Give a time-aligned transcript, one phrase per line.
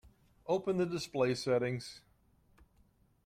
[0.47, 2.01] Open the display settings.